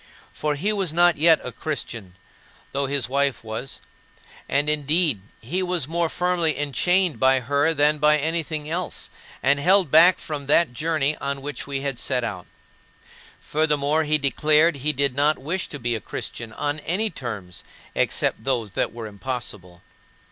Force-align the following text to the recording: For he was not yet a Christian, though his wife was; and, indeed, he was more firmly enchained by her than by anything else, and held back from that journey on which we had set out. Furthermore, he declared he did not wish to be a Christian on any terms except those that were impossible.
For 0.33 0.55
he 0.55 0.73
was 0.73 0.91
not 0.91 1.17
yet 1.19 1.39
a 1.43 1.51
Christian, 1.51 2.15
though 2.71 2.87
his 2.87 3.07
wife 3.07 3.43
was; 3.43 3.79
and, 4.49 4.67
indeed, 4.67 5.21
he 5.41 5.61
was 5.61 5.87
more 5.87 6.09
firmly 6.09 6.57
enchained 6.57 7.19
by 7.19 7.39
her 7.41 7.71
than 7.75 7.99
by 7.99 8.17
anything 8.17 8.67
else, 8.67 9.11
and 9.43 9.59
held 9.59 9.91
back 9.91 10.17
from 10.17 10.47
that 10.47 10.73
journey 10.73 11.15
on 11.17 11.43
which 11.43 11.67
we 11.67 11.81
had 11.81 11.99
set 11.99 12.23
out. 12.23 12.47
Furthermore, 13.41 14.03
he 14.03 14.17
declared 14.17 14.77
he 14.77 14.91
did 14.91 15.13
not 15.13 15.37
wish 15.37 15.67
to 15.67 15.77
be 15.77 15.93
a 15.93 16.01
Christian 16.01 16.51
on 16.51 16.79
any 16.79 17.11
terms 17.11 17.63
except 17.93 18.43
those 18.43 18.71
that 18.71 18.91
were 18.91 19.05
impossible. 19.05 19.83